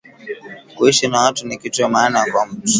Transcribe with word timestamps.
Kuishi 0.75 1.07
na 1.07 1.21
watu 1.21 1.47
ni 1.47 1.57
kitu 1.57 1.81
ya 1.81 1.89
maana 1.89 2.25
kwa 2.31 2.45
mutu 2.45 2.69